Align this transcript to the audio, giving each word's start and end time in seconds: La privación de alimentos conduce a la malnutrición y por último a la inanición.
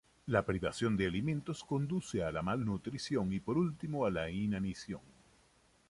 La 0.25 0.43
privación 0.47 0.97
de 0.97 1.05
alimentos 1.05 1.63
conduce 1.63 2.23
a 2.23 2.31
la 2.31 2.41
malnutrición 2.41 3.31
y 3.33 3.39
por 3.39 3.59
último 3.59 4.03
a 4.03 4.09
la 4.09 4.31
inanición. 4.31 5.01